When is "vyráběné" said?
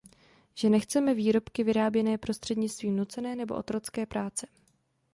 1.63-2.17